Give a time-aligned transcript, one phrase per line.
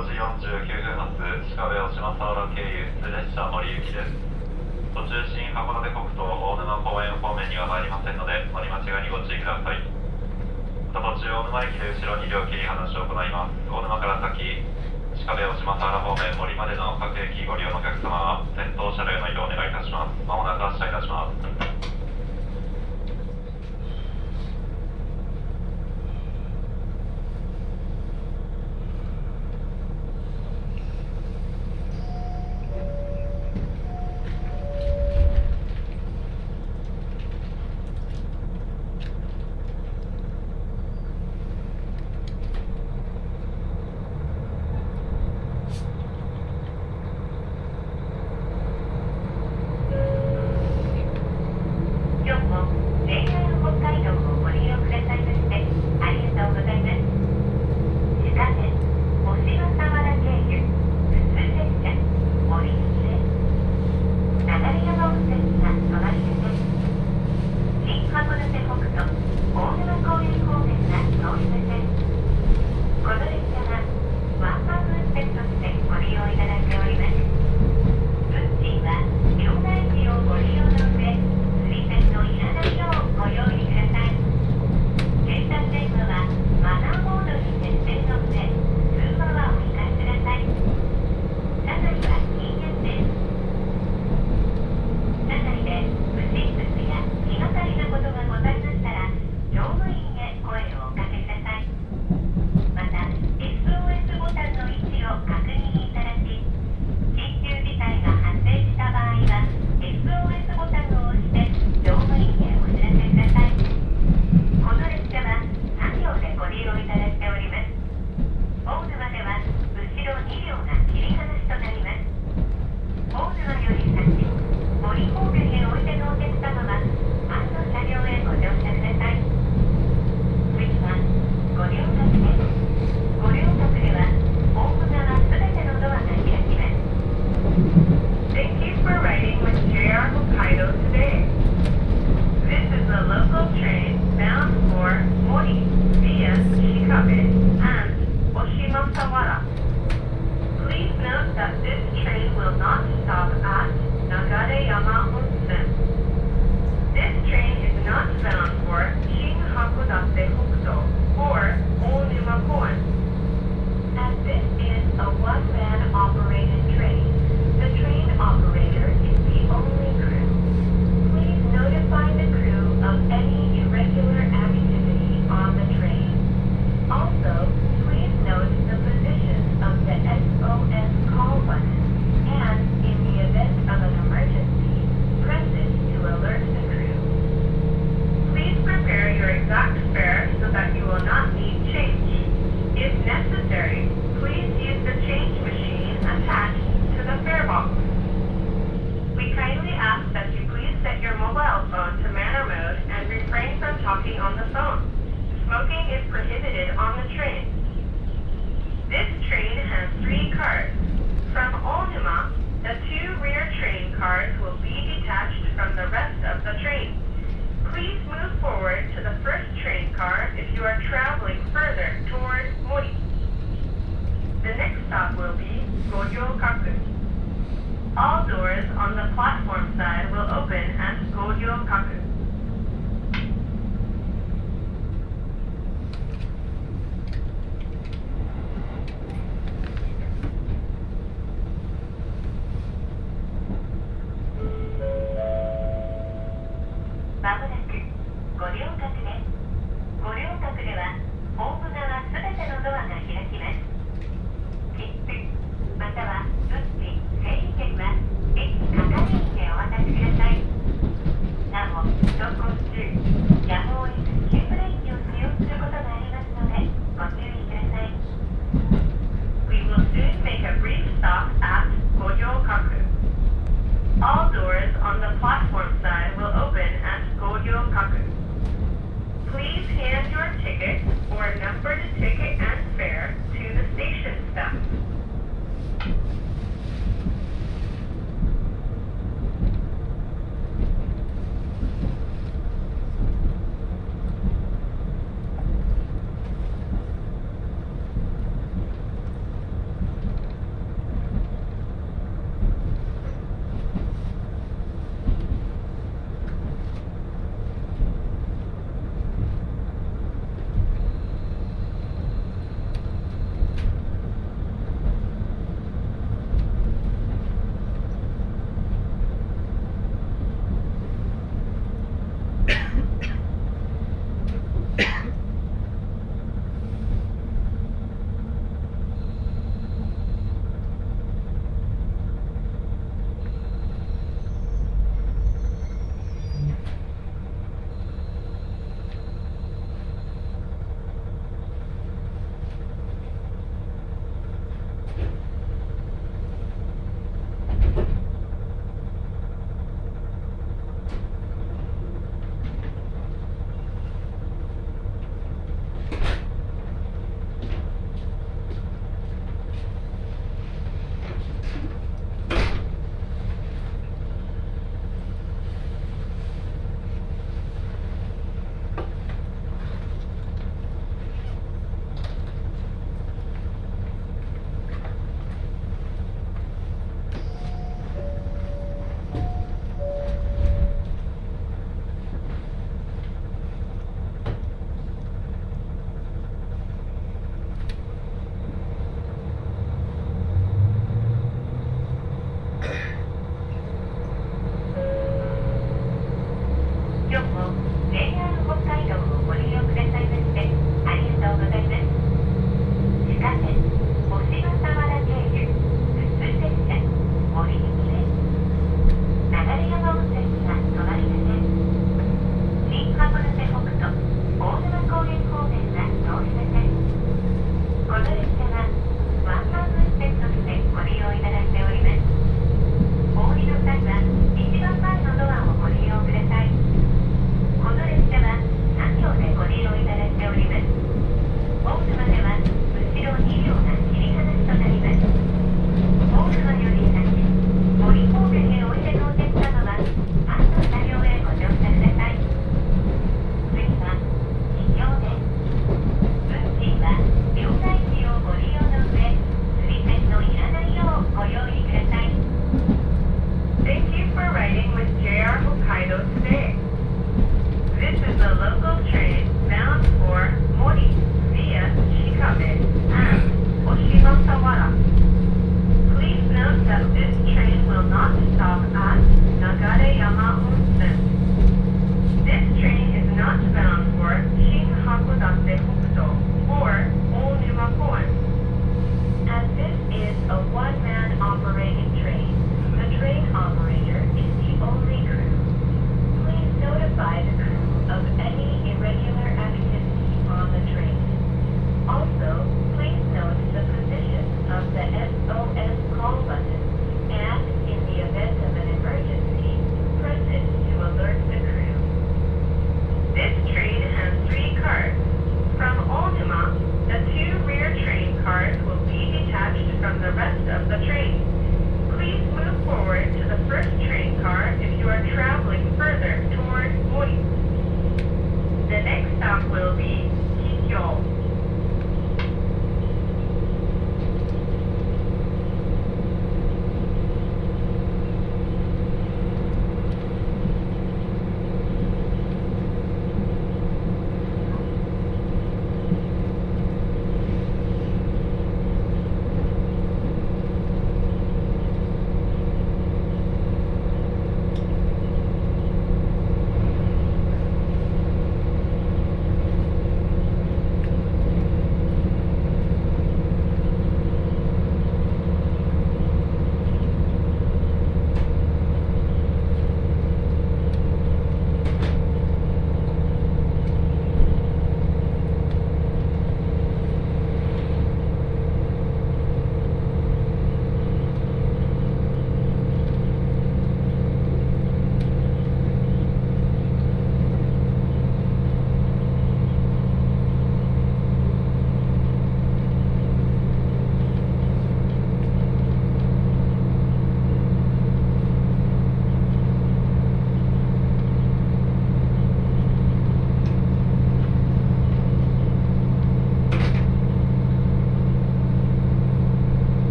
[0.00, 1.12] 5時49分発
[1.60, 4.16] 鹿部大島沢原経由普通列車森行きです。
[4.96, 9.84] 途中新函館国道大沼公園方面には参りませんので乗り間違いにご注意ください。
[10.88, 13.60] また途中大沼駅で後ろに両切り離しを行います。
[13.68, 14.40] 大沼から先
[15.20, 20.16] 鹿部大島沢原方面森までの各駅ご利用のお客様は先頭車両の移動をお願いいたします。
[20.24, 21.39] まもなく発車いたします。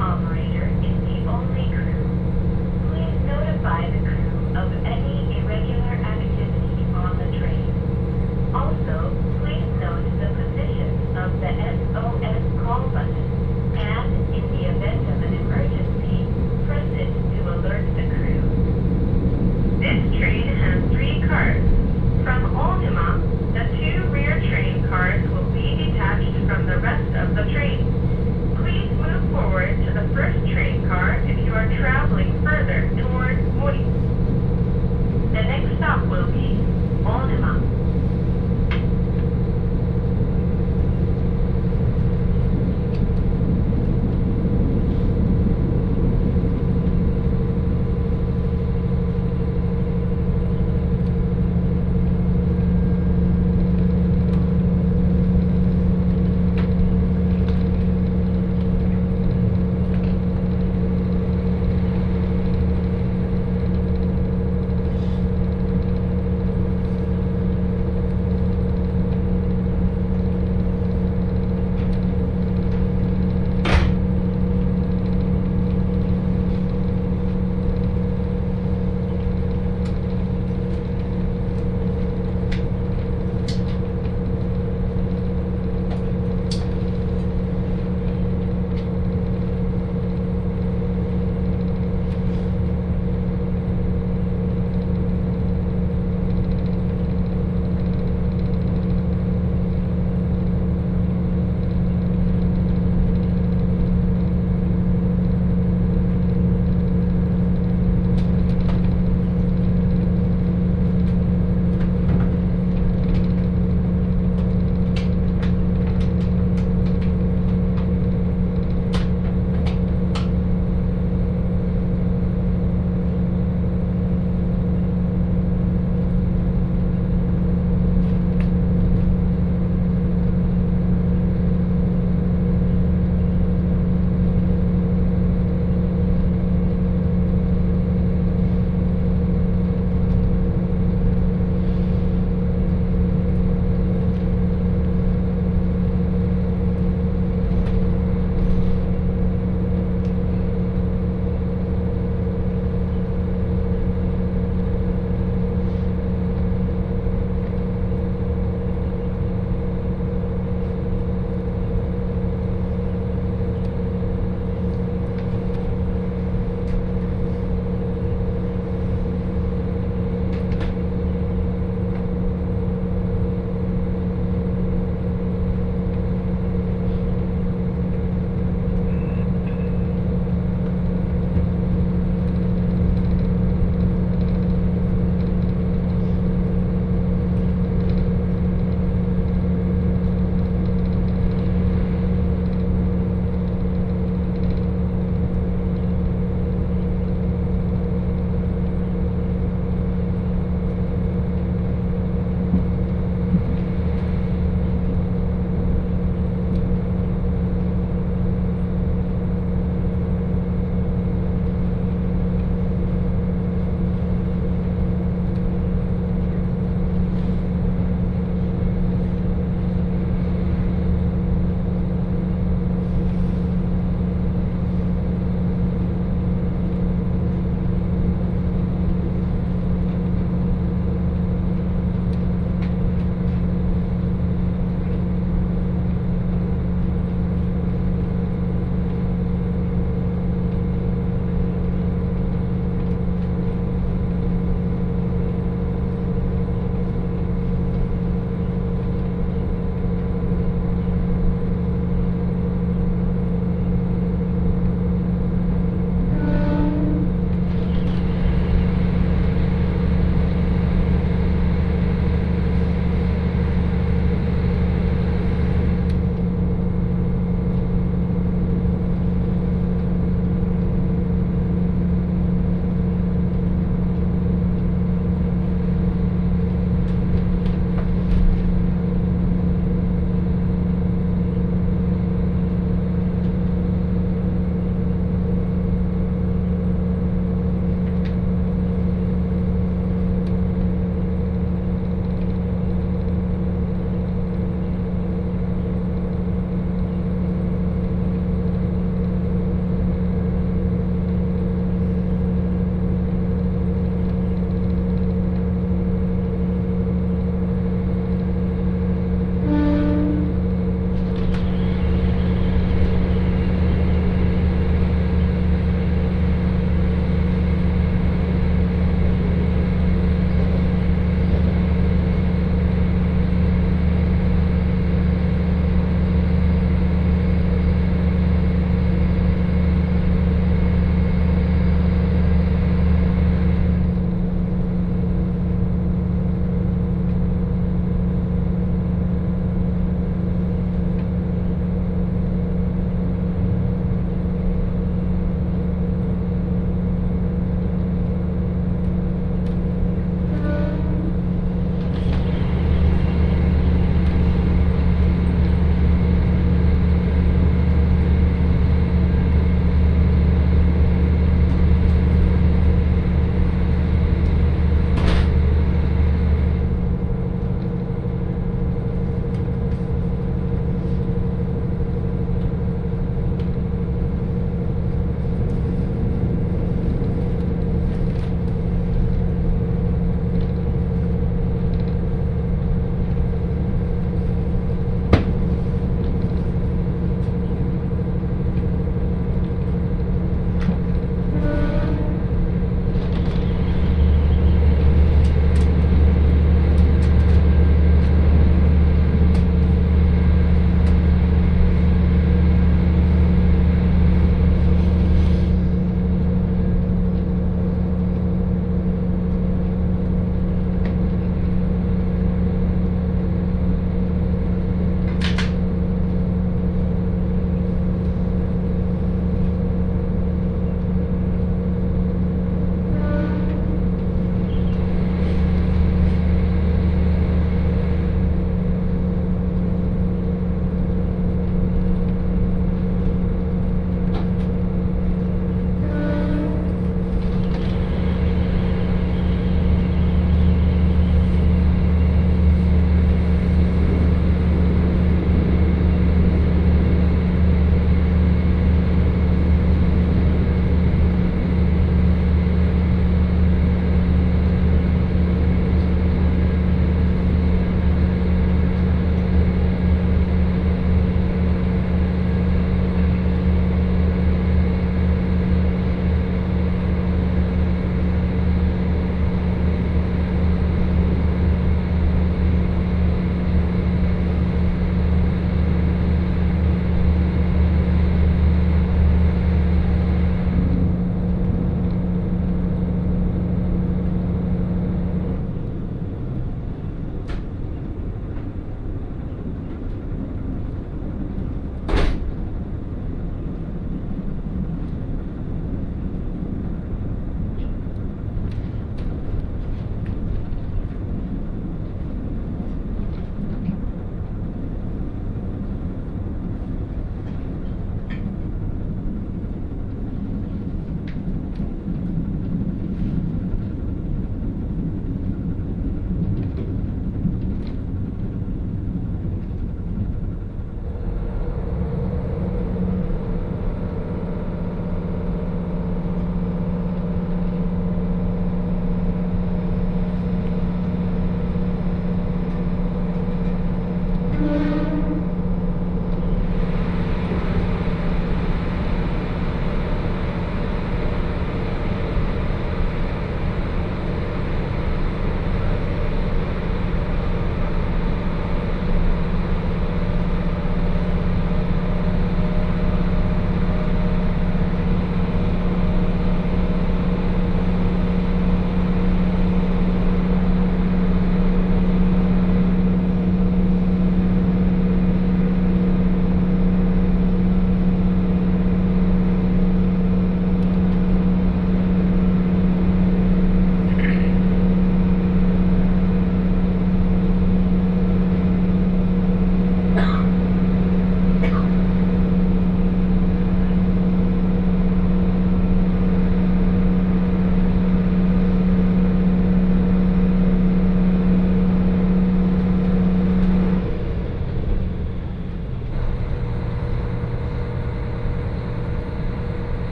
[0.00, 2.04] operator is the only crew.
[2.88, 5.15] Please notify the crew of any